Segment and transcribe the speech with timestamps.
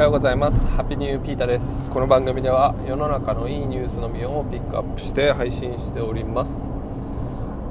[0.00, 0.66] はようございます。
[0.66, 1.90] ハッピーニューピーターです。
[1.90, 6.72] この番組では世の中のいいニュースのみをピックアップして配信しております、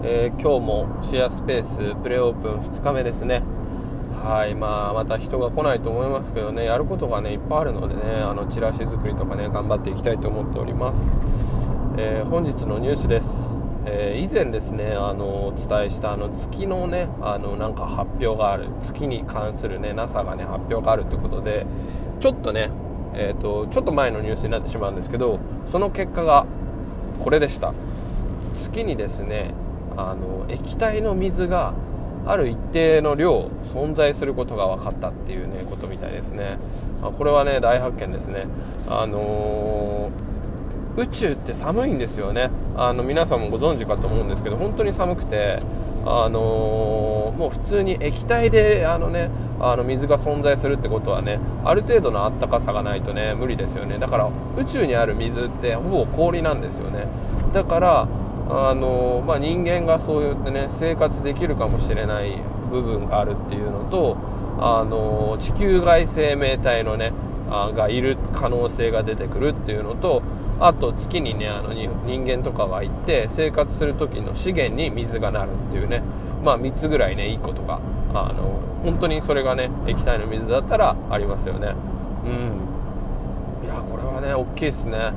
[0.04, 3.42] えー、今日もシェアスペースプレオープン2日目ですね。
[4.21, 11.11] はいまあまた人が来ないと思いますけどねやることがねいっぱいあるのでねあのチラシ作りとかね頑張っていきたいと思っております、
[11.98, 13.57] えー、本日のニュースです。
[13.86, 21.66] え、以前ですねあのお伝えしたあの月のねあのなんか発表がある月に関するね NASA がね発表があるということで
[22.20, 22.70] ちょっとね
[23.15, 25.39] えーと、ちょっと前のニュースになってしまうんですけど
[25.71, 26.46] その結果が
[27.23, 27.73] これでした。
[28.55, 29.54] 月にですね
[29.97, 31.74] あの液体の水が
[32.25, 33.39] ある一定の量
[33.73, 36.58] 存在することが分かったっていうねことみたいですね。
[37.17, 38.45] これはね大発見ですね。
[38.88, 40.39] あのー
[41.00, 42.50] 宇宙って寒いんですよね。
[42.76, 45.58] あの皆さんもご存知かと思うんですけど本当に寒くて
[46.06, 49.30] あのー、もう普通に液体であの、ね、
[49.62, 53.98] あの水が存在するってことはねある程度のあったかさがないとね無理ですよね。
[53.98, 57.08] だから宇宙にある水ってほぼ氷なんですよね。
[57.53, 58.08] だから
[58.50, 62.41] あのー、まあ、人間がそうやってね生活できるかもしれない
[62.72, 64.17] 部分があるっていうのと
[64.59, 67.13] あのー、地球外生命体のね
[67.50, 70.22] あがいる可能性が出てくるっていうのと
[70.59, 71.89] あと月にねあの人
[72.25, 76.03] 間とかが行って生活する時の資源に水がなるっていうね。
[76.43, 77.79] まあ3つぐらいねいいことが
[78.13, 81.73] あの本当にそれがね液体の水だったらありますよね。
[82.25, 82.29] う
[83.63, 83.66] ん。
[83.66, 85.13] いやこれはね大きいですね。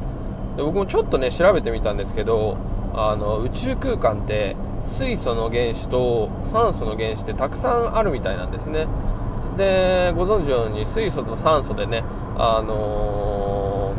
[0.57, 2.57] で僕もちょっとね調べてみたんですけど
[2.95, 4.57] あの宇宙空間って
[4.87, 8.87] 水素の原子と酸素の原子ってたくさんあるみたいなんですね。
[9.57, 12.03] でご存知のように水素と酸素でね
[12.37, 13.42] あのー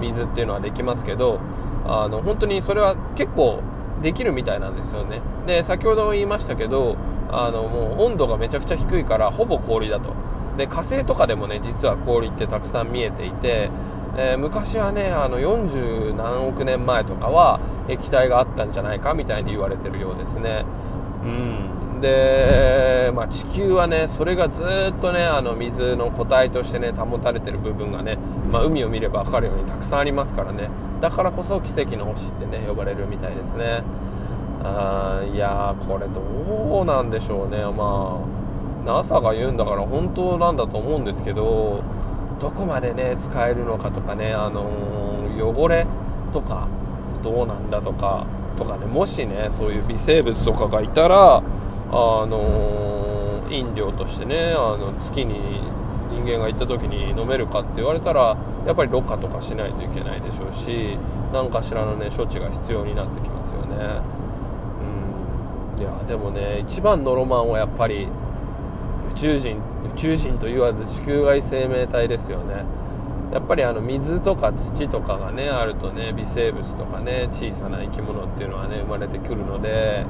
[0.03, 1.39] 水っていうのはできますけど
[1.85, 3.61] あの本当にそれは結構
[4.01, 5.21] できるみたいなんですよね。
[5.47, 6.97] で先ほども言いましたけど
[7.31, 10.13] あのもう温度がめちゃくちゃ低いからほぼ氷だと。
[10.57, 13.69] で火星とかでもね実は氷ってたくさん見えていて、
[14.15, 20.65] えー、昔はねあの40何億年前とかは液体があったんじゃないかみたいに言われてるようですね。
[21.23, 21.82] うん。
[22.03, 28.17] で、まあ、地球はねそれがずっとねあの水の個体としてね保たれてる部分がね、
[28.51, 30.69] まあ、海を見れば分かるようにたくさんありますからね。
[31.01, 33.83] だからこそ奇跡の星ってね呼ばれるみたいですね。
[34.63, 37.63] あいやこれどうなんでしょうね。
[37.63, 38.43] まあ
[38.85, 41.81] NASA が言うんだから本当なんだと思うんですけど
[42.41, 45.87] どこまでね使えるのかとかねあのー、汚れ
[46.33, 46.67] とか
[47.23, 48.27] どうなんだとか
[48.57, 51.41] とかねもしねそういう微生物とかがいたら
[51.95, 55.61] あの飲料としてねあの月に
[56.09, 60.97] 人間が行った時に飲めるかって言われたらやっぱりろ過とかしないといけないでしょうし
[61.31, 63.75] 何かしらのね処置が必要になってきますよね。
[65.75, 65.81] うん。
[65.81, 68.07] いやでもね一番のロマンはやっぱり
[69.11, 69.57] 宇宙人
[69.93, 72.63] 宇宙人と言わず地球外生命体ですよね。
[73.31, 80.05] やっぱりあの水とか土とかがねあるとね微生物とかね小さな生き物っていうのはね生まれてくるので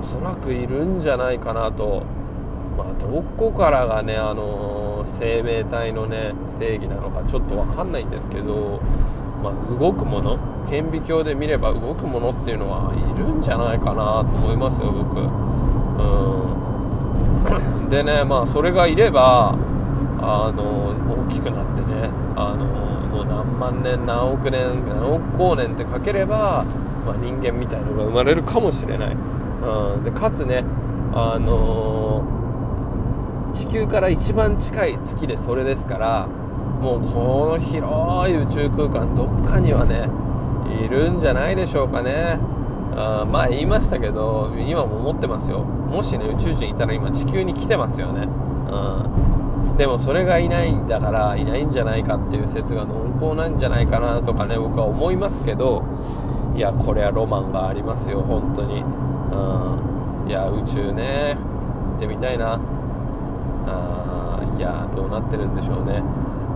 [0.00, 2.02] おそらくいるんじゃないかなと、
[2.76, 8.80] まあ、どこからがね、あの生命体のね定義なのかちょっと分かんないんですけど、
[9.42, 15.20] まあ、動くもの顕微鏡で見れば動くものっていうのはいるんじゃないかなと思いますよ僕。
[15.20, 15.22] う
[17.86, 17.90] ん。
[17.90, 19.54] でねまあそれがいれば
[20.22, 20.94] あの
[21.26, 22.64] 大きくなってねあの
[23.08, 26.64] もう何万年何億年何億光年ってかければ、
[27.04, 29.16] まあ、人間みたいのが生まれるかもしれない。
[29.62, 30.64] うん、でかつね、
[31.12, 40.08] あのー、地球から一番近い月でそれですからもうこの広い宇宙空間どっかにはね
[40.82, 42.38] いるんじゃないでしょうかね。
[42.96, 45.60] あまあ言いましたけど今も思ってますよ。
[45.60, 55.82] もしね宇宙人いたら今地球に来てますよね、うん、でもそれがいないんだからいないんじゃないかっていう説が濃厚なんじゃないかなとかね僕は思いますけど
[56.60, 58.82] いやこれはロマンがありますよ本当に。
[58.82, 62.60] うん、いや宇宙ね行ってみたいな。
[63.64, 66.02] あいやどうなってるんでしょうね。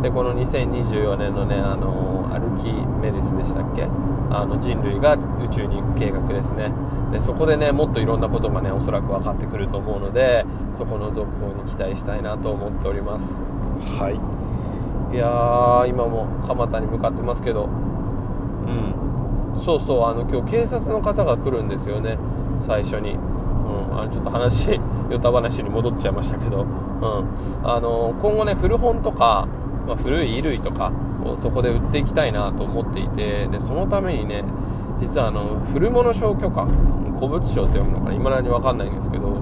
[0.02, 2.70] でこの2024年のねあのアルキ
[3.00, 3.88] メデスでしたっけ？
[4.28, 6.70] あの人類が宇宙に行く計画ですね。
[7.10, 10.44] でそこでねもっといろんなことがねおそらく分かってくると思うので
[10.76, 13.42] そこの続報に期待したいなと思っております。
[13.98, 14.20] はい。
[15.14, 17.93] いやー今も蒲田に向かってますけどうん
[19.64, 22.18] そうそうあの今日警察の方が来るんですよね。
[22.60, 24.78] 最初に、うん、あのちょっと話
[25.10, 26.68] ヨタ話に戻っちゃいましたけど、うん、
[27.62, 29.48] あの今後ね古本とか、
[29.86, 30.92] まあ、古い衣類とか
[31.24, 33.48] をそこで売っていきたいなと思っていて。
[33.48, 34.44] でそのためにね
[35.00, 36.66] 実はあの古物商許可
[37.18, 39.36] 古物商って読むのかな未だに分かんないんですけど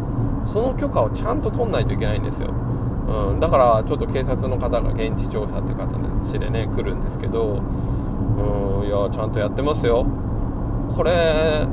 [0.47, 7.61] その許可をちゃんと取んないといけないんですよ、うん、だからちょっと警察の方が現地調査って形でね来るんですけど、
[8.37, 10.05] うん、いやちゃんとやってますよ。
[10.96, 11.67] これ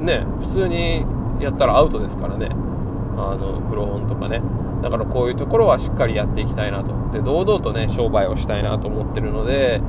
[0.00, 1.04] ね普通に
[1.40, 2.48] やったらアウトですからね。
[2.50, 4.42] あの古本とかね。
[4.82, 6.92] だからこういうところはしっかりやっていきたいなと。
[7.12, 9.80] で堂々とね商売をしたいなと思ってるので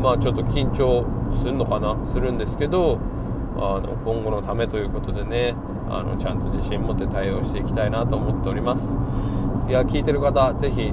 [0.00, 1.06] まあちょっと緊張
[1.40, 2.04] するのかな？
[2.06, 2.98] するんですけど
[3.56, 5.54] あの今後のためということでね
[5.88, 8.98] あのちゃんと自信持って対応していきたいなと思っております。
[9.68, 10.92] いや聞いてる方ぜひ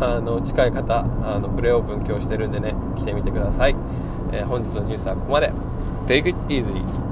[0.00, 3.76] あの近い方あのプレーオープン今日してるんでね来てみてください、
[4.32, 5.50] えー本日のニュースはここまで。
[6.06, 6.98] Take it easy